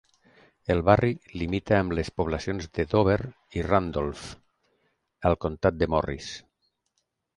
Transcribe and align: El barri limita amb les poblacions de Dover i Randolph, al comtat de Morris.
El 0.75 0.79
barri 0.85 1.09
limita 1.41 1.75
amb 1.79 1.93
les 1.99 2.09
poblacions 2.21 2.69
de 2.77 2.85
Dover 2.95 3.19
i 3.61 3.67
Randolph, 3.67 4.25
al 5.31 5.39
comtat 5.47 5.79
de 5.83 5.91
Morris. 5.97 6.33